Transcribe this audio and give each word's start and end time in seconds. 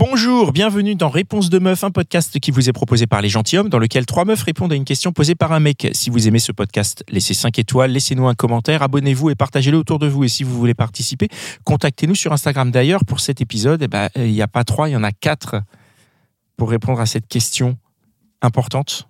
Bonjour, 0.00 0.52
bienvenue 0.52 0.94
dans 0.94 1.10
Réponse 1.10 1.50
de 1.50 1.58
Meuf, 1.58 1.84
un 1.84 1.90
podcast 1.90 2.40
qui 2.40 2.52
vous 2.52 2.70
est 2.70 2.72
proposé 2.72 3.06
par 3.06 3.20
les 3.20 3.28
gentilshommes, 3.28 3.68
dans 3.68 3.78
lequel 3.78 4.06
trois 4.06 4.24
meufs 4.24 4.42
répondent 4.42 4.72
à 4.72 4.74
une 4.74 4.86
question 4.86 5.12
posée 5.12 5.34
par 5.34 5.52
un 5.52 5.60
mec. 5.60 5.88
Si 5.92 6.08
vous 6.08 6.26
aimez 6.26 6.38
ce 6.38 6.52
podcast, 6.52 7.04
laissez 7.10 7.34
5 7.34 7.58
étoiles, 7.58 7.90
laissez-nous 7.90 8.26
un 8.26 8.34
commentaire, 8.34 8.82
abonnez-vous 8.82 9.28
et 9.28 9.34
partagez-le 9.34 9.76
autour 9.76 9.98
de 9.98 10.06
vous. 10.06 10.24
Et 10.24 10.28
si 10.28 10.42
vous 10.42 10.56
voulez 10.56 10.72
participer, 10.72 11.28
contactez-nous 11.64 12.14
sur 12.14 12.32
Instagram. 12.32 12.70
D'ailleurs, 12.70 13.04
pour 13.04 13.20
cet 13.20 13.42
épisode, 13.42 13.82
eh 13.82 13.88
ben, 13.88 14.08
il 14.16 14.32
n'y 14.32 14.40
a 14.40 14.48
pas 14.48 14.64
trois, 14.64 14.88
il 14.88 14.92
y 14.92 14.96
en 14.96 15.04
a 15.04 15.12
quatre 15.12 15.56
pour 16.56 16.70
répondre 16.70 16.98
à 16.98 17.04
cette 17.04 17.28
question 17.28 17.76
importante 18.40 19.06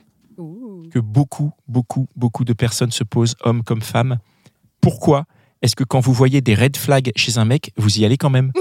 que 0.90 0.98
beaucoup, 0.98 1.52
beaucoup, 1.68 2.08
beaucoup 2.16 2.44
de 2.44 2.52
personnes 2.52 2.90
se 2.90 3.04
posent, 3.04 3.36
hommes 3.44 3.62
comme 3.62 3.82
femmes. 3.82 4.18
Pourquoi 4.80 5.26
est-ce 5.62 5.76
que 5.76 5.84
quand 5.84 6.00
vous 6.00 6.12
voyez 6.12 6.40
des 6.40 6.56
red 6.56 6.76
flags 6.76 7.12
chez 7.14 7.38
un 7.38 7.44
mec, 7.44 7.70
vous 7.76 8.00
y 8.00 8.04
allez 8.04 8.16
quand 8.16 8.30
même? 8.30 8.50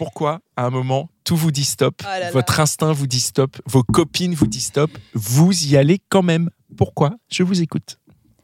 Pourquoi, 0.00 0.40
à 0.56 0.64
un 0.64 0.70
moment, 0.70 1.10
tout 1.24 1.36
vous 1.36 1.50
dit 1.50 1.62
stop, 1.64 1.94
Oh 2.00 2.06
là 2.06 2.20
là. 2.20 2.30
votre 2.30 2.58
instinct 2.58 2.90
vous 2.92 3.06
dit 3.06 3.20
stop, 3.20 3.56
vos 3.66 3.82
copines 3.82 4.34
vous 4.34 4.46
disent 4.46 4.64
stop, 4.68 4.90
vous 5.12 5.52
y 5.66 5.76
allez 5.76 6.00
quand 6.08 6.22
même 6.22 6.48
Pourquoi 6.78 7.10
Je 7.30 7.42
vous 7.42 7.60
écoute. 7.60 7.98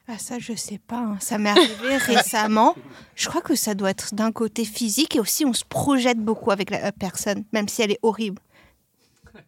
Ah 0.07 0.19
ça, 0.19 0.39
je 0.39 0.53
sais 0.55 0.79
pas. 0.87 0.99
hein. 1.01 1.17
Ça 1.19 1.39
m'est 1.39 1.49
arrivé 1.49 1.97
récemment. 1.97 2.77
Je 3.15 3.27
crois 3.29 3.41
que 3.41 3.55
ça 3.55 3.75
doit 3.75 3.89
être 3.91 4.15
d'un 4.15 4.33
côté 4.33 4.67
physique 4.67 5.17
et 5.17 5.21
aussi 5.21 5.47
on 5.47 5.55
se 5.55 5.65
projette 5.65 6.19
beaucoup 6.19 6.51
avec 6.51 6.69
la 6.71 6.85
euh, 6.85 6.91
personne, 6.97 7.45
même 7.55 7.69
si 7.69 7.81
elle 7.81 7.93
est 7.93 7.99
horrible. 8.03 8.43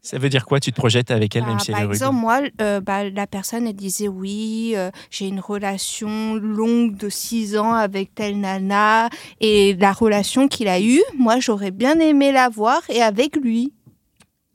Ça 0.03 0.19
veut 0.19 0.29
dire 0.29 0.47
quoi? 0.47 0.61
Tu 0.61 0.71
te 0.73 0.77
projettes 0.77 1.11
avec 1.11 1.35
elle, 1.37 1.45
même 1.45 1.57
Ah, 1.59 1.65
si 1.65 1.71
elle 1.71 1.75
par 1.77 1.83
est 1.83 1.87
rude? 1.87 1.95
exemple, 1.95 2.17
moi, 2.17 2.41
euh, 2.61 2.81
bah, 2.81 3.09
la 3.11 3.27
personne, 3.27 3.67
elle 3.67 3.75
disait 3.77 4.09
oui, 4.09 4.73
euh, 4.77 4.91
j'ai 5.11 5.27
une 5.29 5.41
relation 5.41 6.35
longue 6.35 6.97
de 6.97 7.09
six 7.09 7.57
ans 7.59 7.73
avec 7.75 8.15
telle 8.15 8.39
nana 8.41 9.11
et 9.41 9.75
la 9.75 9.93
relation 9.93 10.49
qu'il 10.49 10.69
a 10.69 10.81
eue, 10.81 11.03
moi, 11.17 11.41
j'aurais 11.41 11.71
bien 11.73 11.99
aimé 12.01 12.33
la 12.33 12.49
voir 12.49 12.81
et 12.89 13.03
avec 13.03 13.37
lui. 13.37 13.73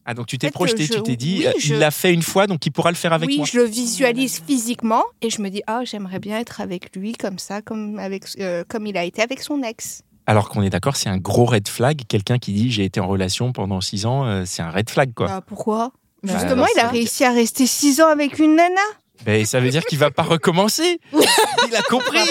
Ah, 0.06 0.14
donc 0.14 0.28
tu 0.28 0.38
t'es 0.38 0.52
projeté, 0.52 0.88
tu 0.89 1.02
t'es 1.02 1.16
dit, 1.16 1.38
oui, 1.39 1.48
euh, 1.48 1.52
je- 1.58 1.73
il 1.73 1.80
l'a 1.80 1.89
fait 1.92 2.14
une 2.14 2.23
fois, 2.23 2.45
donc 2.45 2.66
il 2.66 2.72
pourra 2.72 2.92
le 2.92 2.98
faire 2.98 3.14
avec 3.14 3.30
oui, 3.30 3.38
moi. 3.38 3.45
je 3.50 3.58
le 3.58 3.64
visualise 3.64 4.42
physiquement 4.45 5.04
et 5.22 5.30
je 5.30 5.42
me 5.42 5.48
dis 5.50 5.61
ah 5.66 5.81
j'aimerais 5.86 6.20
bien 6.20 6.39
être 6.39 6.59
avec 6.59 6.94
lui 6.95 7.14
comme 7.14 7.39
ça, 7.39 7.61
comme 7.61 8.00
avec 8.00 8.26
comme 8.67 8.86
il 8.86 8.98
a 8.98 9.06
été 9.06 9.22
avec 9.22 9.42
son 9.42 9.64
ex. 9.64 10.02
Alors 10.25 10.49
qu'on 10.49 10.61
est 10.61 10.69
d'accord, 10.69 10.95
c'est 10.95 11.09
un 11.09 11.17
gros 11.17 11.45
red 11.45 11.67
flag. 11.67 12.03
Quelqu'un 12.07 12.39
qui 12.39 12.53
dit 12.53 12.71
j'ai 12.71 12.85
été 12.85 12.99
en 12.99 13.07
relation 13.07 13.52
pendant 13.52 13.81
six 13.81 14.05
ans, 14.05 14.25
euh, 14.25 14.43
c'est 14.45 14.61
un 14.61 14.71
red 14.71 14.89
flag, 14.89 15.13
quoi. 15.13 15.27
Bah, 15.27 15.41
pourquoi? 15.45 15.91
Bah, 16.23 16.33
Justement, 16.33 16.65
il 16.75 16.80
a 16.80 16.88
réussi 16.88 17.25
à 17.25 17.31
rester 17.31 17.67
six 17.67 18.02
ans 18.02 18.07
avec 18.07 18.39
une 18.39 18.55
nana. 18.55 18.81
Ben, 19.25 19.45
ça 19.45 19.59
veut 19.59 19.69
dire 19.69 19.85
qu'il 19.85 19.99
va 19.99 20.11
pas 20.11 20.23
recommencer. 20.23 20.99
Il 21.13 21.75
a 21.75 21.81
compris. 21.83 22.19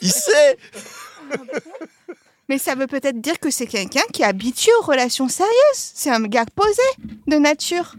Il 0.00 0.12
sait. 0.12 0.58
Mais 2.48 2.58
ça 2.58 2.76
veut 2.76 2.86
peut-être 2.86 3.20
dire 3.20 3.40
que 3.40 3.50
c'est 3.50 3.66
quelqu'un 3.66 4.02
qui 4.12 4.22
est 4.22 4.26
habitué 4.26 4.70
aux 4.80 4.84
relations 4.84 5.28
sérieuses. 5.28 5.52
C'est 5.74 6.10
un 6.10 6.22
gars 6.22 6.44
posé 6.54 6.82
de 7.26 7.36
nature. 7.36 7.96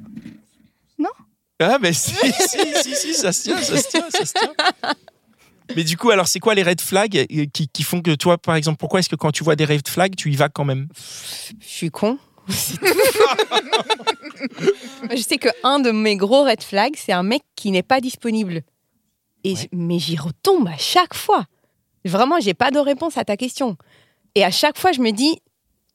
Ah, 1.59 1.77
mais 1.81 1.91
si, 1.91 2.11
si, 2.11 2.59
si, 2.83 2.95
si, 2.95 3.13
ça 3.15 3.31
se 3.33 3.43
tient, 3.43 3.59
ça 3.61 3.77
se 3.77 3.89
tient, 3.89 4.09
ça 4.11 4.25
se 4.25 4.33
tient. 4.33 4.53
Mais 5.75 5.83
du 5.83 5.97
coup, 5.97 6.09
alors, 6.11 6.27
c'est 6.27 6.39
quoi 6.39 6.55
les 6.55 6.63
red 6.63 6.79
flags 6.81 7.17
euh, 7.17 7.45
qui, 7.51 7.67
qui 7.67 7.83
font 7.83 8.01
que 8.01 8.15
toi, 8.15 8.37
par 8.37 8.55
exemple, 8.55 8.77
pourquoi 8.77 8.99
est-ce 8.99 9.09
que 9.09 9.15
quand 9.15 9.31
tu 9.31 9.43
vois 9.43 9.55
des 9.55 9.65
red 9.65 9.87
flags, 9.87 10.15
tu 10.15 10.31
y 10.31 10.35
vas 10.35 10.49
quand 10.49 10.65
même? 10.65 10.87
Je 11.59 11.67
suis 11.67 11.91
con. 11.91 12.17
je 15.11 15.21
sais 15.21 15.37
que 15.37 15.49
un 15.63 15.79
de 15.79 15.91
mes 15.91 16.15
gros 16.15 16.43
red 16.43 16.61
flags, 16.63 16.95
c'est 16.97 17.11
un 17.11 17.23
mec 17.23 17.41
qui 17.55 17.71
n'est 17.71 17.83
pas 17.83 17.99
disponible. 18.01 18.61
Et 19.43 19.53
Ouais. 19.53 19.69
mais 19.71 19.99
j'y 19.99 20.17
retombe 20.17 20.67
à 20.67 20.77
chaque 20.77 21.13
fois. 21.13 21.45
Vraiment, 22.05 22.39
j'ai 22.39 22.53
pas 22.53 22.71
de 22.71 22.79
réponse 22.79 23.17
à 23.17 23.25
ta 23.25 23.37
question. 23.37 23.77
Et 24.35 24.43
à 24.43 24.51
chaque 24.51 24.77
fois, 24.77 24.91
je 24.91 25.01
me 25.01 25.11
dis, 25.11 25.41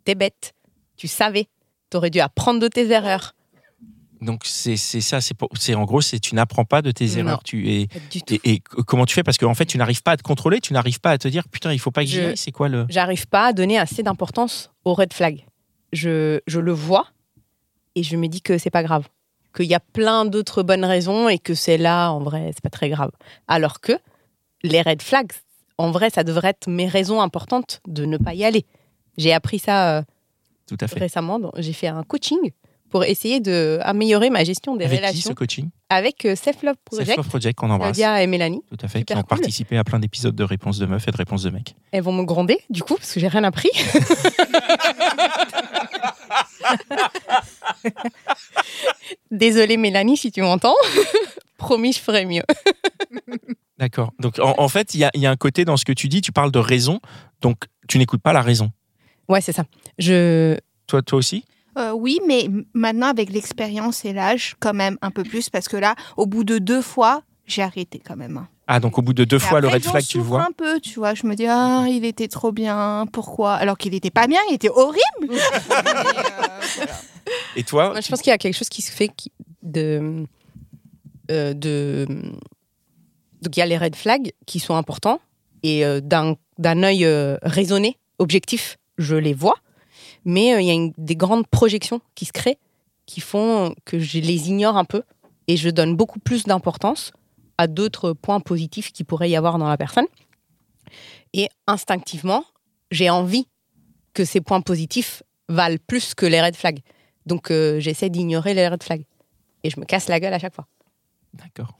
t'es 0.04 0.14
bête. 0.14 0.52
Tu 0.96 1.08
savais. 1.08 1.46
T'aurais 1.90 2.10
dû 2.10 2.20
apprendre 2.20 2.60
de 2.60 2.68
tes 2.68 2.90
erreurs. 2.90 3.34
Donc, 4.22 4.42
c'est 4.44 4.76
c'est 4.76 5.00
ça, 5.00 5.20
c'est 5.20 5.74
en 5.74 5.84
gros, 5.84 6.00
c'est 6.00 6.18
tu 6.20 6.34
n'apprends 6.34 6.64
pas 6.64 6.80
de 6.80 6.90
tes 6.92 7.06
Non. 7.06 7.16
erreurs. 7.18 7.42
Tu, 7.42 7.68
et, 7.70 7.86
Pas 7.88 7.98
du 8.10 8.22
tout. 8.22 8.34
et, 8.34 8.40
et 8.54 8.60
comment 8.60 9.04
tu 9.04 9.14
fais? 9.14 9.22
Parce 9.22 9.36
qu'en 9.36 9.54
fait, 9.54 9.66
tu 9.66 9.76
n'arrives 9.78 10.02
pas 10.02 10.12
à 10.12 10.16
te 10.16 10.22
contrôler, 10.22 10.60
tu 10.60 10.72
n'arrives 10.72 11.00
pas 11.00 11.10
à 11.10 11.18
te 11.18 11.28
dire 11.28 11.48
putain, 11.48 11.72
il 11.72 11.78
faut 11.78 11.90
pas 11.90 12.02
que 12.04 12.08
j'y. 12.08 12.20
C'est 12.36 12.52
quoi 12.52 12.68
le. 12.68 12.86
J'arrive 12.88 13.26
pas 13.26 13.46
à 13.48 13.52
donner 13.52 13.78
assez 13.78 14.02
d'importance 14.02 14.70
aux 14.84 14.94
red 14.94 15.12
flags. 15.12 15.44
Je, 15.92 16.40
je 16.46 16.60
le 16.60 16.72
vois 16.72 17.08
et 17.94 18.02
je 18.02 18.16
me 18.16 18.28
dis 18.28 18.40
que 18.42 18.58
c'est 18.58 18.70
pas 18.70 18.82
grave. 18.82 19.06
Qu'il 19.54 19.66
y 19.66 19.74
a 19.74 19.80
plein 19.80 20.24
d'autres 20.24 20.62
bonnes 20.62 20.84
raisons 20.86 21.28
et 21.28 21.38
que 21.38 21.54
c'est 21.54 21.76
là, 21.76 22.10
en 22.10 22.20
vrai, 22.20 22.52
c'est 22.54 22.62
pas 22.62 22.70
très 22.70 22.88
grave. 22.88 23.10
Alors 23.48 23.80
que 23.80 23.92
les 24.62 24.80
red 24.80 25.02
flags, 25.02 25.32
en 25.76 25.90
vrai, 25.90 26.08
ça 26.10 26.24
devrait 26.24 26.48
être 26.50 26.68
mes 26.70 26.86
raisons 26.88 27.20
importantes 27.20 27.80
de 27.86 28.04
ne 28.06 28.16
pas 28.16 28.32
y 28.34 28.44
aller. 28.44 28.64
J'ai 29.18 29.32
appris 29.34 29.58
ça 29.58 29.98
euh, 29.98 30.02
Tout 30.66 30.78
à 30.80 30.86
fait. 30.88 31.00
récemment. 31.00 31.38
J'ai 31.58 31.74
fait 31.74 31.88
un 31.88 32.02
coaching 32.04 32.38
pour 32.92 33.02
essayer 33.04 33.40
d'améliorer 33.40 34.28
ma 34.28 34.44
gestion 34.44 34.76
des 34.76 34.84
Avec 34.84 34.98
qui 34.98 35.04
relations 35.06 35.30
ce 35.30 35.34
coaching 35.34 35.70
avec 35.88 36.26
euh, 36.26 36.36
Self 36.36 36.62
Love 36.62 36.76
Self 36.76 36.84
Project, 36.84 37.16
Love 37.16 37.28
Project 37.28 37.58
qu'on 37.58 37.70
embrasse. 37.70 37.96
Claudia 37.96 38.22
et 38.22 38.26
Mélanie. 38.26 38.62
Tout 38.70 38.76
à 38.82 38.88
fait. 38.88 38.98
Super 38.98 39.16
qui 39.16 39.18
ont 39.18 39.22
cool. 39.22 39.38
participé 39.38 39.78
à 39.78 39.84
plein 39.84 39.98
d'épisodes 39.98 40.34
de 40.34 40.44
réponses 40.44 40.78
de 40.78 40.84
meufs 40.86 41.08
et 41.08 41.10
de 41.10 41.16
réponses 41.16 41.42
de 41.42 41.50
mecs. 41.50 41.74
Elles 41.90 42.02
vont 42.02 42.12
me 42.12 42.22
gronder, 42.24 42.58
du 42.68 42.82
coup, 42.82 42.96
parce 42.96 43.12
que 43.12 43.20
j'ai 43.20 43.28
rien 43.28 43.44
appris. 43.44 43.70
Désolée 49.30 49.78
Mélanie 49.78 50.18
si 50.18 50.30
tu 50.30 50.42
m'entends. 50.42 50.76
Promis, 51.56 51.92
je 51.94 52.00
ferai 52.00 52.26
mieux. 52.26 52.42
D'accord. 53.78 54.12
Donc, 54.18 54.38
en, 54.38 54.54
en 54.58 54.68
fait, 54.68 54.94
il 54.94 55.00
y 55.00 55.04
a, 55.04 55.10
y 55.14 55.24
a 55.26 55.30
un 55.30 55.36
côté 55.36 55.64
dans 55.64 55.78
ce 55.78 55.84
que 55.86 55.92
tu 55.92 56.08
dis, 56.08 56.20
tu 56.20 56.32
parles 56.32 56.52
de 56.52 56.58
raison, 56.58 57.00
donc 57.40 57.64
tu 57.88 57.96
n'écoutes 57.98 58.22
pas 58.22 58.32
la 58.34 58.42
raison. 58.42 58.70
Ouais, 59.28 59.40
c'est 59.40 59.52
ça. 59.52 59.64
Je... 59.98 60.58
Toi, 60.86 61.00
toi 61.02 61.18
aussi? 61.18 61.44
Euh, 61.78 61.92
oui, 61.92 62.20
mais 62.26 62.48
maintenant 62.74 63.08
avec 63.08 63.30
l'expérience 63.30 64.04
et 64.04 64.12
l'âge, 64.12 64.56
quand 64.60 64.74
même 64.74 64.98
un 65.02 65.10
peu 65.10 65.22
plus, 65.22 65.48
parce 65.50 65.68
que 65.68 65.76
là, 65.76 65.94
au 66.16 66.26
bout 66.26 66.44
de 66.44 66.58
deux 66.58 66.82
fois, 66.82 67.22
j'ai 67.46 67.62
arrêté 67.62 67.98
quand 68.04 68.16
même. 68.16 68.36
hein. 68.36 68.48
Ah, 68.68 68.78
donc 68.78 68.96
au 68.98 69.02
bout 69.02 69.12
de 69.12 69.24
deux 69.24 69.36
Et 69.36 69.40
fois 69.40 69.60
le 69.60 69.68
red 69.68 69.82
flag, 69.82 70.04
tu 70.04 70.18
le 70.18 70.22
souffre 70.22 70.36
vois 70.36 70.44
un 70.46 70.52
peu, 70.56 70.80
tu 70.80 70.94
vois. 70.98 71.14
Je 71.14 71.26
me 71.26 71.34
dis 71.34 71.46
ah, 71.46 71.84
il 71.88 72.04
était 72.04 72.28
trop 72.28 72.52
bien. 72.52 73.06
Pourquoi? 73.12 73.54
Alors 73.54 73.76
qu'il 73.76 73.92
était 73.94 74.10
pas 74.10 74.26
bien, 74.26 74.38
il 74.50 74.54
était 74.54 74.70
horrible. 74.70 75.00
Euh, 75.30 75.38
voilà. 76.76 76.92
Et 77.56 77.64
toi 77.64 77.90
Moi, 77.90 78.00
je 78.00 78.08
pense 78.08 78.20
qu'il 78.22 78.30
y 78.30 78.34
a 78.34 78.38
quelque 78.38 78.56
chose 78.56 78.68
qui 78.68 78.82
se 78.82 78.90
fait 78.92 79.08
qui- 79.08 79.32
de... 79.62 80.24
euh, 81.30 81.54
de... 81.54 82.06
Donc 83.42 83.56
il 83.56 83.60
y 83.60 83.62
a 83.62 83.66
les 83.66 83.76
red 83.78 83.96
flags 83.96 84.32
qui 84.46 84.60
sont 84.60 84.74
importants 84.76 85.20
et 85.62 85.84
euh, 85.84 86.00
d'un 86.00 86.36
œil 86.82 87.04
euh, 87.04 87.36
raisonné, 87.42 87.98
objectif, 88.18 88.78
je 88.98 89.16
les 89.16 89.34
vois. 89.34 89.54
Mais 90.24 90.54
euh, 90.54 90.60
il 90.60 90.66
y 90.66 90.70
a 90.70 90.74
une- 90.74 90.92
des 90.98 91.16
grandes 91.16 91.46
projections 91.46 92.00
qui 92.14 92.24
se 92.24 92.32
créent 92.32 92.58
qui 93.06 93.20
font 93.20 93.74
que 93.84 93.98
je 93.98 94.18
les 94.20 94.48
ignore 94.48 94.76
un 94.76 94.84
peu 94.84 95.02
et 95.48 95.56
je 95.56 95.68
donne 95.68 95.96
beaucoup 95.96 96.20
plus 96.20 96.44
d'importance 96.44 97.12
à 97.58 97.66
d'autres 97.66 98.12
points 98.12 98.40
positifs 98.40 98.92
qui 98.92 99.02
pourrait 99.04 99.28
y 99.28 99.36
avoir 99.36 99.58
dans 99.58 99.68
la 99.68 99.76
personne. 99.76 100.06
Et 101.32 101.48
instinctivement, 101.66 102.44
j'ai 102.90 103.10
envie 103.10 103.48
que 104.14 104.24
ces 104.24 104.40
points 104.40 104.60
positifs 104.60 105.22
valent 105.48 105.78
plus 105.86 106.14
que 106.14 106.26
les 106.26 106.40
red 106.40 106.54
flags. 106.56 106.80
Donc 107.26 107.50
euh, 107.50 107.80
j'essaie 107.80 108.08
d'ignorer 108.10 108.54
les 108.54 108.68
red 108.68 108.82
flags. 108.82 109.04
Et 109.64 109.70
je 109.70 109.80
me 109.80 109.84
casse 109.84 110.08
la 110.08 110.20
gueule 110.20 110.34
à 110.34 110.38
chaque 110.38 110.54
fois. 110.54 110.66
D'accord. 111.34 111.76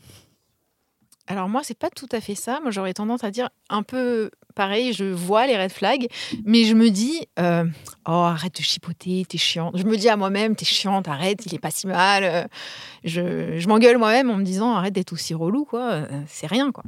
Alors 1.28 1.48
moi, 1.48 1.62
c'est 1.62 1.78
pas 1.78 1.90
tout 1.90 2.08
à 2.12 2.20
fait 2.20 2.34
ça. 2.34 2.60
Moi, 2.62 2.70
j'aurais 2.72 2.94
tendance 2.94 3.22
à 3.24 3.30
dire 3.30 3.48
un 3.68 3.82
peu 3.82 4.30
pareil. 4.52 4.92
Je 4.92 5.04
vois 5.04 5.46
les 5.46 5.56
red 5.56 5.72
flags, 5.72 6.06
mais 6.44 6.64
je 6.64 6.74
me 6.74 6.90
dis, 6.90 7.26
euh, 7.38 7.64
oh 8.06 8.10
arrête 8.10 8.56
de 8.56 8.62
chipoter, 8.62 9.24
t'es 9.28 9.38
chiante. 9.38 9.76
Je 9.76 9.84
me 9.84 9.96
dis 9.96 10.08
à 10.08 10.16
moi-même, 10.16 10.54
t'es 10.56 10.64
chiante, 10.64 11.08
arrête, 11.08 11.44
il 11.46 11.54
est 11.54 11.58
pas 11.58 11.70
si 11.70 11.86
mal. 11.86 12.24
Euh, 12.24 12.44
Je, 13.04 13.58
je 13.58 13.68
m'engueule 13.68 13.98
moi-même 13.98 14.30
en 14.30 14.36
me 14.36 14.44
disant, 14.44 14.72
arrête 14.74 14.92
d'être 14.94 15.12
aussi 15.12 15.34
relou, 15.34 15.64
quoi. 15.64 15.90
Euh, 15.92 16.22
C'est 16.26 16.46
rien, 16.46 16.70
quoi. 16.72 16.84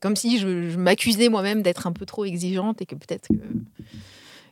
Comme 0.00 0.14
si 0.16 0.38
je, 0.38 0.70
je 0.70 0.76
m'accusais 0.78 1.28
moi-même 1.28 1.62
d'être 1.62 1.86
un 1.86 1.92
peu 1.92 2.06
trop 2.06 2.24
exigeante 2.24 2.80
et 2.82 2.86
que 2.86 2.94
peut-être 2.94 3.28
que, 3.28 3.34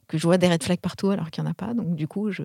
que 0.08 0.18
je 0.18 0.22
vois 0.26 0.38
des 0.38 0.48
red 0.48 0.62
flags 0.62 0.80
partout 0.80 1.10
alors 1.10 1.30
qu'il 1.30 1.42
n'y 1.44 1.48
en 1.48 1.52
a 1.52 1.54
pas. 1.54 1.72
Donc 1.72 1.94
du 1.94 2.08
coup, 2.08 2.32
je, 2.32 2.42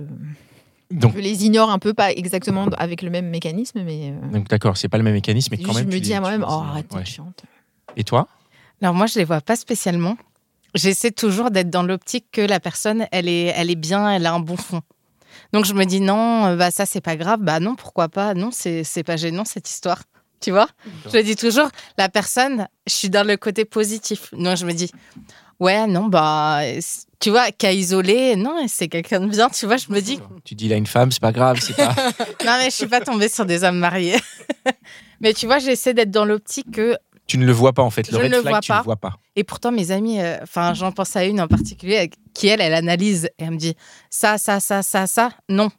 Donc, 0.91 1.15
Je 1.15 1.19
les 1.19 1.45
ignore 1.45 1.71
un 1.71 1.79
peu, 1.79 1.93
pas 1.95 2.11
exactement 2.11 2.65
avec 2.77 3.01
le 3.01 3.09
même 3.09 3.27
mécanisme, 3.29 3.81
mais 3.83 4.11
euh, 4.13 4.31
donc 4.31 4.47
d'accord, 4.49 4.77
c'est 4.77 4.87
pas 4.89 4.97
le 4.99 5.03
même 5.03 5.13
mécanisme, 5.15 5.55
mais 5.57 5.63
quand 5.63 5.73
même. 5.73 5.89
je 5.89 5.95
me 5.95 5.99
dis 5.99 6.13
à 6.13 6.19
moi-même, 6.21 6.45
oh 6.47 6.51
arrête, 6.51 6.89
t'es 6.89 6.97
Ouais. 6.97 7.05
chiante. 7.05 7.43
Et 7.97 8.03
toi? 8.03 8.27
Alors 8.81 8.93
moi, 8.93 9.05
je 9.05 9.19
les 9.19 9.25
vois 9.25 9.41
pas 9.41 9.55
spécialement. 9.55 10.17
J'essaie 10.73 11.11
toujours 11.11 11.51
d'être 11.51 11.69
dans 11.69 11.83
l'optique 11.83 12.25
que 12.31 12.41
la 12.41 12.59
personne, 12.59 13.05
elle 13.11 13.27
est, 13.27 13.53
elle 13.55 13.69
est 13.69 13.75
bien, 13.75 14.09
elle 14.09 14.25
a 14.25 14.33
un 14.33 14.39
bon 14.39 14.57
fond. 14.57 14.81
Donc 15.53 15.65
je 15.65 15.73
me 15.73 15.85
dis 15.85 15.99
non, 16.01 16.45
euh, 16.45 16.55
bah 16.55 16.71
ça 16.71 16.85
c'est 16.85 17.01
pas 17.01 17.15
grave, 17.15 17.39
bah 17.41 17.59
non, 17.59 17.75
pourquoi 17.75 18.09
pas, 18.09 18.33
non, 18.33 18.51
c'est 18.51 18.83
c'est 18.83 19.03
pas 19.03 19.17
gênant 19.17 19.45
cette 19.45 19.69
histoire. 19.69 20.01
Tu 20.39 20.49
vois? 20.49 20.67
Je 21.13 21.19
dis 21.19 21.35
toujours, 21.35 21.69
la 21.99 22.09
personne, 22.09 22.67
je 22.87 22.93
suis 22.93 23.09
dans 23.11 23.25
le 23.25 23.37
côté 23.37 23.63
positif. 23.63 24.33
Donc 24.33 24.57
je 24.57 24.65
me 24.65 24.73
dis, 24.73 24.91
ouais, 25.59 25.85
non, 25.85 26.07
bah, 26.07 26.61
tu 27.19 27.29
vois, 27.29 27.51
qu'à 27.51 27.71
isoler, 27.71 28.35
non, 28.35 28.55
c'est 28.67 28.87
quelqu'un 28.87 29.19
de 29.19 29.27
bien, 29.27 29.49
tu 29.49 29.67
vois, 29.67 29.77
je 29.77 29.89
me 29.89 30.01
dis, 30.01 30.19
Tu 30.43 30.55
dis 30.55 30.67
là 30.67 30.77
une 30.77 30.87
femme, 30.87 31.11
c'est 31.11 31.21
pas 31.21 31.31
grave, 31.31 31.59
c'est 31.61 31.75
pas. 31.75 31.93
non, 32.43 32.57
mais 32.59 32.71
je 32.71 32.75
suis 32.75 32.87
pas 32.87 33.01
tombée 33.01 33.29
sur 33.29 33.45
des 33.45 33.63
hommes 33.63 33.77
mariés. 33.77 34.19
mais 35.21 35.33
tu 35.33 35.45
vois, 35.45 35.59
j'essaie 35.59 35.93
d'être 35.93 36.09
dans 36.09 36.25
l'optique 36.25 36.71
que 36.71 36.97
tu 37.31 37.37
ne 37.37 37.45
le 37.45 37.51
vois 37.53 37.71
pas 37.73 37.81
en 37.83 37.89
fait. 37.89 38.09
Le 38.11 38.17
Je 38.17 38.23
red 38.23 38.31
ne 38.31 38.35
le 38.35 38.41
flag, 38.41 38.51
vois 38.53 38.59
tu 38.61 38.71
le 38.71 38.77
pas. 38.77 38.83
vois 38.83 38.95
pas. 38.97 39.13
Et 39.35 39.43
pourtant, 39.43 39.71
mes 39.71 39.91
amis, 39.91 40.19
euh, 40.21 40.37
enfin, 40.43 40.73
j'en 40.73 40.91
pense 40.91 41.15
à 41.15 41.23
une 41.25 41.39
en 41.39 41.47
particulier 41.47 41.97
avec- 41.97 42.15
qui, 42.33 42.47
elle, 42.47 42.59
elle 42.61 42.73
analyse 42.73 43.25
et 43.39 43.43
elle 43.43 43.51
me 43.51 43.57
dit 43.57 43.75
ça, 44.09 44.37
ça, 44.37 44.59
ça, 44.59 44.83
ça, 44.83 45.07
ça, 45.07 45.31
non. 45.49 45.69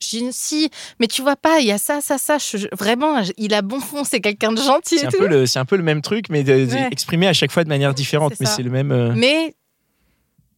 Je 0.00 0.08
dis 0.18 0.28
si, 0.32 0.70
mais 1.00 1.06
tu 1.08 1.22
vois 1.22 1.34
pas, 1.36 1.58
il 1.60 1.66
y 1.66 1.72
a 1.72 1.78
ça, 1.78 2.00
ça, 2.00 2.18
ça. 2.18 2.38
je- 2.38 2.56
je- 2.56 2.66
vraiment, 2.76 3.22
je- 3.22 3.32
il 3.36 3.52
a 3.54 3.62
bon 3.62 3.80
fond, 3.80 4.04
c'est 4.04 4.20
quelqu'un 4.20 4.52
de 4.52 4.60
gentil 4.60 4.98
C'est 4.98 5.06
un, 5.06 5.10
peu 5.10 5.26
le, 5.26 5.46
c'est 5.46 5.58
un 5.58 5.64
peu 5.64 5.76
le 5.76 5.82
même 5.82 6.02
truc, 6.02 6.26
mais 6.30 6.44
de- 6.44 6.66
de- 6.66 6.72
Ouais. 6.72 6.88
exprimé 6.92 7.26
à 7.26 7.32
chaque 7.32 7.50
fois 7.50 7.64
de 7.64 7.68
manière 7.68 7.94
différente. 7.94 8.34
Mais 8.40 8.46
c'est 8.46 8.62
le 8.62 8.70
même. 8.70 8.92
euh, 8.92 9.12
Mais 9.16 9.54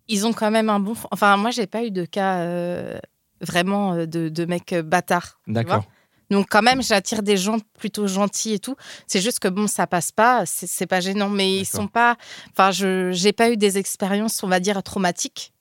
ils 0.09 0.27
ont 0.27 0.33
quand 0.33 0.51
même 0.51 0.69
un 0.69 0.81
bon 0.81 0.95
fond. 0.95 1.09
Enfin, 1.11 1.37
moi, 1.37 1.51
j'ai 1.53 1.67
pas 1.67 1.85
eu 1.85 1.91
de 1.91 2.05
cas 2.05 2.39
euh, 2.41 2.99
vraiment 3.41 3.95
euh, 3.95 4.07
de, 4.07 4.29
de 4.29 4.45
mecs 4.45 4.73
euh, 4.73 4.83
bâtards. 4.83 5.39
tu 5.47 5.53
vois. 5.53 5.63
D'accord. 5.63 5.85
Donc 6.31 6.47
quand 6.49 6.63
même, 6.63 6.83
j'attire 6.83 7.23
des 7.23 7.37
gens 7.37 7.59
plutôt 7.79 8.07
gentils 8.07 8.55
et 8.55 8.59
tout. 8.59 8.77
C'est 9.07 9.21
juste 9.21 9.41
que 9.41 9.49
bon, 9.49 9.67
ça 9.67 9.87
passe 9.87 10.13
pas, 10.13 10.45
c'est 10.47 10.87
pas 10.87 11.01
gênant, 11.01 11.29
mais 11.29 11.59
ils 11.59 11.67
sont 11.67 11.89
pas. 11.89 12.17
Enfin, 12.53 12.71
je 12.71 13.11
j'ai 13.13 13.33
pas 13.33 13.51
eu 13.51 13.57
des 13.57 13.79
expériences, 13.79 14.43
on 14.43 14.49
va 14.49 14.61
dire, 14.61 14.83
traumatiques. 14.83 15.53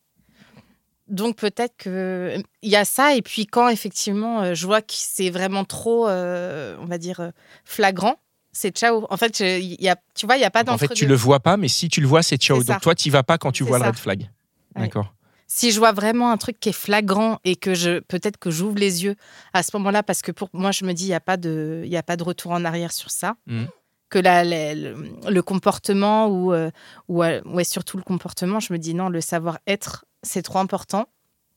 Donc 1.07 1.37
peut-être 1.37 1.75
que 1.77 2.37
il 2.61 2.69
y 2.69 2.75
a 2.75 2.85
ça. 2.85 3.15
Et 3.15 3.21
puis 3.21 3.47
quand 3.47 3.67
effectivement, 3.67 4.41
euh, 4.41 4.53
je 4.53 4.65
vois 4.67 4.81
que 4.81 4.93
c'est 4.93 5.31
vraiment 5.31 5.65
trop, 5.65 6.07
euh, 6.07 6.77
on 6.79 6.85
va 6.85 6.99
dire, 6.99 7.19
euh, 7.19 7.31
flagrant, 7.65 8.17
c'est 8.51 8.75
ciao. 8.75 9.07
En 9.09 9.17
fait, 9.17 9.39
il 9.39 9.81
y 9.81 9.89
a, 9.89 9.95
tu 10.13 10.27
vois, 10.27 10.37
il 10.37 10.41
y 10.41 10.45
a 10.45 10.51
pas 10.51 10.63
Donc, 10.63 10.75
en 10.75 10.77
fait, 10.77 10.89
tu 10.89 11.07
le 11.07 11.15
vois 11.15 11.39
pas, 11.39 11.57
mais 11.57 11.67
si 11.67 11.89
tu 11.89 11.99
le 11.99 12.07
vois, 12.07 12.21
c'est 12.21 12.37
ciao. 12.37 12.63
Donc 12.63 12.81
toi, 12.81 12.93
tu 12.93 13.09
vas 13.09 13.23
pas 13.23 13.39
quand 13.39 13.51
tu 13.51 13.63
vois 13.63 13.79
le 13.79 13.85
ça. 13.85 13.89
red 13.89 13.97
flag. 13.97 14.29
Ouais. 14.75 14.83
D'accord. 14.83 15.13
Si 15.51 15.71
je 15.71 15.79
vois 15.79 15.91
vraiment 15.91 16.31
un 16.31 16.37
truc 16.37 16.59
qui 16.59 16.69
est 16.69 16.73
flagrant 16.73 17.39
et 17.43 17.55
que 17.55 17.73
je 17.73 17.99
peut-être 18.01 18.37
que 18.37 18.51
j'ouvre 18.51 18.77
les 18.77 19.03
yeux 19.03 19.15
à 19.51 19.63
ce 19.63 19.75
moment-là 19.77 20.03
parce 20.03 20.21
que 20.21 20.31
pour 20.31 20.47
moi 20.53 20.71
je 20.71 20.85
me 20.85 20.93
dis 20.93 21.05
il 21.05 21.09
y 21.09 21.13
a 21.15 21.19
pas 21.19 21.37
de 21.37 21.81
il 21.83 21.91
y 21.91 21.97
a 21.97 22.03
pas 22.03 22.15
de 22.17 22.23
retour 22.23 22.51
en 22.51 22.63
arrière 22.63 22.93
sur 22.93 23.09
ça. 23.09 23.35
Mhm. 23.47 23.67
que 24.09 24.19
le, 24.23 25.29
le 25.29 25.41
comportement 25.41 26.27
ou 26.27 26.53
euh, 26.53 26.69
ou 27.07 27.23
euh, 27.23 27.41
ouais 27.45 27.63
surtout 27.63 27.97
le 27.97 28.03
comportement 28.03 28.59
je 28.59 28.71
me 28.73 28.77
dis 28.77 28.93
non 28.93 29.09
le 29.09 29.21
savoir-être 29.21 30.05
c'est 30.23 30.43
trop 30.43 30.59
important. 30.59 31.07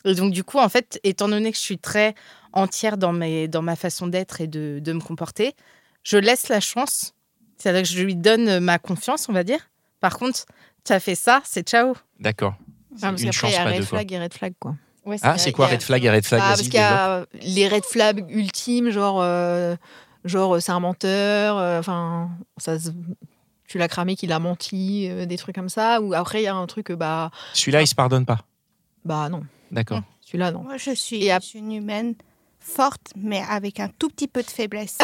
Et 0.06 0.14
donc 0.14 0.32
du 0.32 0.42
coup 0.42 0.58
en 0.58 0.70
fait 0.70 0.98
étant 1.04 1.28
donné 1.28 1.52
que 1.52 1.58
je 1.58 1.62
suis 1.62 1.78
très 1.78 2.14
entière 2.54 2.96
dans 2.96 3.12
mes 3.12 3.46
dans 3.46 3.62
ma 3.62 3.76
façon 3.76 4.06
d'être 4.06 4.40
et 4.40 4.46
de, 4.46 4.80
de 4.82 4.92
me 4.94 5.00
comporter 5.00 5.54
je 6.02 6.16
laisse 6.16 6.48
la 6.48 6.60
chance. 6.60 7.12
C'est-à-dire 7.58 7.82
que 7.82 7.88
je 7.88 8.02
lui 8.02 8.16
donne 8.16 8.58
ma 8.58 8.78
confiance 8.78 9.28
on 9.28 9.34
va 9.34 9.44
dire. 9.44 9.60
Par 10.00 10.18
contre 10.18 10.46
tu 10.84 10.92
as 10.94 10.98
fait 11.00 11.14
ça 11.14 11.42
c'est 11.44 11.68
ciao. 11.68 11.94
D'accord. 12.20 12.54
Ah, 12.96 13.10
parce 13.10 13.22
une 13.22 13.30
qu'après, 13.30 13.32
chance, 13.32 13.50
il 13.50 13.54
y 13.54 13.56
a 13.56 13.64
pas 13.64 13.70
red 13.70 13.80
deux, 13.80 13.86
quoi. 13.86 13.98
flag 13.98 14.12
et 14.12 14.18
red 14.18 14.34
flag, 14.34 14.52
quoi. 14.58 14.74
Ouais, 15.04 15.16
Ah, 15.22 15.36
c'est 15.38 15.52
quoi 15.52 15.66
a- 15.66 15.70
red 15.70 15.82
flag 15.82 16.04
et 16.04 16.10
red 16.10 16.24
flag 16.24 16.40
Bah, 16.40 16.46
parce 16.48 16.62
qu'il 16.62 16.74
y 16.74 16.78
a 16.78 17.26
les 17.42 17.68
red 17.68 17.84
flags 17.84 18.24
ultimes, 18.30 18.90
genre, 18.90 19.20
euh, 19.22 19.74
genre 20.24 20.60
c'est 20.62 20.72
un 20.72 20.80
menteur, 20.80 21.58
euh, 21.58 21.78
enfin, 21.80 22.30
ça 22.58 22.78
se- 22.78 22.90
tu 23.66 23.78
l'as 23.78 23.88
cramé 23.88 24.14
qu'il 24.16 24.32
a 24.32 24.38
menti, 24.38 25.08
euh, 25.10 25.26
des 25.26 25.36
trucs 25.38 25.54
comme 25.56 25.68
ça. 25.70 26.00
Ou 26.00 26.14
après, 26.14 26.42
il 26.42 26.44
y 26.44 26.48
a 26.48 26.54
un 26.54 26.66
truc, 26.66 26.90
euh, 26.90 26.96
bah, 26.96 27.30
Celui-là, 27.54 27.82
il 27.82 27.86
se 27.86 27.94
pardonne 27.94 28.26
pas. 28.26 28.38
bah 29.04 29.28
non, 29.28 29.42
D'accord. 29.72 30.02
celui-là, 30.20 30.52
non. 30.52 30.62
Moi, 30.62 30.76
je 30.76 30.92
suis, 30.94 31.24
Et 31.24 31.32
ap- 31.32 31.42
je 31.42 31.48
suis 31.48 31.58
une 31.58 31.72
humaine 31.72 32.14
forte, 32.60 33.10
mais 33.16 33.42
avec 33.50 33.80
un 33.80 33.88
tout 33.88 34.08
petit 34.08 34.28
peu 34.28 34.42
de 34.42 34.50
faiblesse. 34.50 34.98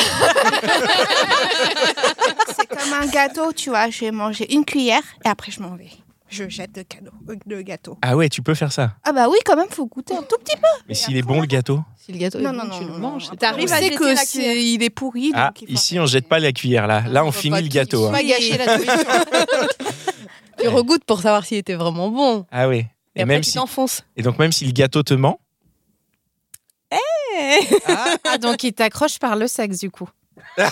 c'est 2.56 2.68
comme 2.68 2.92
un 2.92 3.06
gâteau, 3.06 3.52
tu 3.52 3.70
vois. 3.70 3.90
Je 3.90 3.98
vais 4.00 4.10
manger 4.12 4.52
une 4.54 4.64
cuillère 4.64 5.02
et 5.24 5.28
après, 5.28 5.50
je 5.50 5.60
m'en 5.60 5.74
vais. 5.74 5.90
Je 6.30 6.48
jette 6.48 6.76
le, 6.76 6.82
cadeau, 6.84 7.10
le 7.46 7.62
gâteau. 7.62 7.96
Ah 8.02 8.14
ouais, 8.16 8.28
tu 8.28 8.42
peux 8.42 8.54
faire 8.54 8.70
ça. 8.70 8.92
Ah 9.04 9.12
bah 9.12 9.28
oui, 9.30 9.38
quand 9.46 9.56
même, 9.56 9.68
faut 9.70 9.86
goûter 9.86 10.14
un 10.14 10.22
tout 10.22 10.36
petit 10.44 10.56
peu. 10.56 10.66
Mais 10.86 10.94
s'il 10.94 11.16
est 11.16 11.22
bon 11.22 11.40
le 11.40 11.46
gâteau 11.46 11.82
Si 11.96 12.12
le 12.12 12.18
gâteau 12.18 12.38
Non, 12.38 12.50
est 12.50 12.52
non, 12.52 12.64
bon, 12.64 12.68
non, 12.68 12.78
tu 12.78 12.84
non, 12.84 12.88
le 12.88 12.98
non. 13.00 13.10
manges. 13.12 13.26
c'est 13.30 13.36
T'arrives 13.38 13.72
à 13.72 13.80
que 13.90 14.14
c'est, 14.16 14.62
il 14.62 14.82
est 14.82 14.90
pourri. 14.90 15.32
Ah, 15.34 15.46
donc 15.48 15.62
il 15.62 15.68
faut 15.68 15.72
ici 15.74 15.94
on 15.98 16.02
arrêter. 16.02 16.12
jette 16.12 16.28
pas 16.28 16.38
la 16.38 16.52
cuillère 16.52 16.86
là. 16.86 17.02
Là 17.08 17.24
on 17.24 17.32
finit 17.32 17.62
le 17.62 17.68
gâteau. 17.68 18.06
hein. 18.06 18.12
Pas 18.12 18.22
gâcher 18.22 18.58
la 18.58 18.76
nourriture. 18.76 18.94
Tu 20.60 20.66
regoutes 20.66 21.04
pour 21.04 21.20
savoir 21.20 21.44
s'il 21.46 21.56
était 21.58 21.74
vraiment 21.76 22.08
bon. 22.10 22.44
Ah 22.50 22.66
oui. 22.68 22.78
Et, 22.78 23.20
Et, 23.20 23.22
après, 23.22 23.34
même 23.34 23.40
tu 23.42 23.50
si... 23.50 23.56
t'enfonces. 23.56 24.02
et 24.16 24.22
donc 24.22 24.38
même 24.40 24.50
si 24.52 24.64
le 24.66 24.72
gâteau 24.72 25.02
te 25.04 25.14
ment. 25.14 25.38
Ah, 28.24 28.38
donc 28.38 28.64
il 28.64 28.72
t'accroche 28.72 29.18
par 29.20 29.36
le 29.36 29.46
sexe, 29.46 29.78
du 29.78 29.90
coup. 29.90 30.08
le 30.58 30.64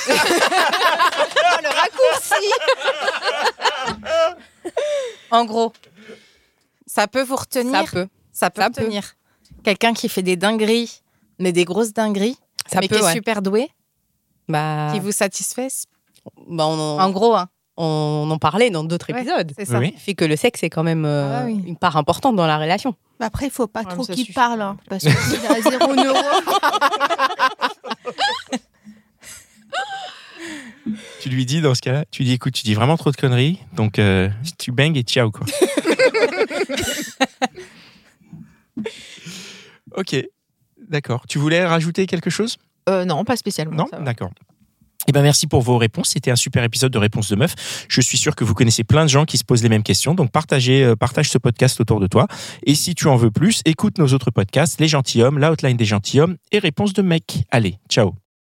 raccourci. 1.69 2.51
En 5.31 5.45
gros, 5.45 5.73
ça 6.87 7.07
peut 7.09 7.23
vous 7.23 7.37
retenir. 7.37 7.87
Ça 7.87 7.93
peut. 7.93 8.09
Ça 8.33 8.51
peut 8.51 8.63
Ça 8.63 8.71
peut. 8.71 8.83
retenir. 8.83 9.15
Quelqu'un 9.63 9.95
qui 9.95 10.09
fait 10.09 10.23
des 10.23 10.37
dingueries, 10.37 11.03
mais 11.39 11.53
des 11.53 11.65
grosses 11.65 11.93
dingueries, 11.93 12.37
Ça 12.71 12.81
mais 12.81 12.89
peut, 12.89 12.97
qui 12.97 13.03
est 13.03 13.07
ouais. 13.07 13.13
super 13.15 13.43
doué, 13.43 13.71
Bah, 14.49 14.91
qui 14.93 15.01
vous 15.01 15.13
satisfait. 15.13 15.69
bah, 16.49 16.67
on, 16.67 16.79
en, 16.79 17.01
En 17.01 17.11
gros, 17.11 17.35
hein. 17.35 17.49
on 17.77 18.29
en 18.31 18.39
parlait 18.39 18.71
dans 18.71 18.85
d'autres 18.85 19.13
Ouais. 19.13 19.21
épisodes. 19.23 19.53
c'est 19.57 19.65
ça. 19.65 19.79
Oui. 19.79 19.93
Il 19.95 20.01
fait 20.01 20.15
que 20.15 20.25
le 20.25 20.37
sexe 20.37 20.63
est 20.63 20.71
quand 20.71 20.85
même 20.85 21.05
euh, 21.05 21.41
Ah 21.41 21.45
oui. 21.47 21.61
une 21.67 21.77
part 21.77 21.97
importante 21.97 22.37
dans 22.37 22.47
la 22.47 22.59
relation. 22.59 22.95
Bah 23.19 23.27
après, 23.27 23.47
il 23.47 23.51
faut 23.53 23.67
pas 23.67 23.83
Ouais, 23.83 23.91
trop 23.93 24.05
qu'il 24.05 24.33
parle, 24.35 24.61
hein, 24.63 24.77
parce 24.89 25.05
que 25.05 25.11
s'il 25.11 25.47
a 25.47 25.61
zéro 25.63 25.95
neurone. 25.95 26.17
Tu 31.21 31.26
lui 31.37 31.47
dis 31.47 31.61
dans 31.61 31.75
ce 31.75 31.83
cas-là, 31.83 32.05
tu 32.11 32.25
dis 32.25 32.33
écoute, 32.33 32.55
tu 32.55 32.65
dis 32.65 32.75
vraiment 32.75 32.97
trop 32.97 33.11
de 33.11 33.17
conneries, 33.17 33.61
donc 33.75 33.99
euh, 33.99 34.29
tu 34.59 34.73
bangs 34.73 34.95
et 34.95 35.03
ciao 35.03 35.31
quoi. 35.31 35.47
ok, 39.97 40.17
d'accord. 40.89 41.25
Tu 41.29 41.39
voulais 41.39 41.65
rajouter 41.65 42.07
quelque 42.07 42.31
chose? 42.31 42.57
Euh, 42.89 43.05
non, 43.05 43.25
pas 43.25 43.37
spécialement. 43.37 43.77
Non? 43.77 43.87
D'accord. 44.03 44.31
Eh 45.09 45.13
ben 45.13 45.23
merci 45.23 45.47
pour 45.47 45.63
vos 45.63 45.79
réponses. 45.79 46.11
C'était 46.11 46.31
un 46.31 46.37
super 46.37 46.65
épisode 46.65 46.93
de 46.93 46.99
Réponse 46.99 47.29
de 47.31 47.37
Meuf. 47.37 47.87
Je 47.89 48.01
suis 48.01 48.19
sûr 48.19 48.35
que 48.35 48.43
vous 48.43 48.55
connaissez 48.55 48.83
plein 48.83 49.05
de 49.05 49.11
gens 49.11 49.25
qui 49.25 49.39
se 49.39 49.45
posent 49.45 49.63
les 49.63 49.69
mêmes 49.69 49.85
questions. 49.85 50.15
Donc 50.15 50.33
partagez, 50.33 50.83
euh, 50.83 50.97
partage 50.97 51.31
ce 51.31 51.39
podcast 51.39 51.81
autour 51.81 52.01
de 52.01 52.07
toi. 52.07 52.27
Et 52.65 52.75
si 52.75 52.95
tu 52.95 53.07
en 53.07 53.17
veux 53.17 53.31
plus, 53.31 53.63
écoute 53.65 53.99
nos 53.99 54.09
autres 54.09 54.31
podcasts, 54.31 54.81
Les 54.81 54.89
Gentilhommes, 54.89 55.39
La 55.39 55.53
Hotline 55.53 55.77
des 55.77 55.85
Gentilhommes 55.85 56.37
et 56.51 56.59
Réponse 56.59 56.93
de 56.93 57.03
Mec. 57.03 57.45
Allez, 57.51 57.79
ciao. 57.89 58.15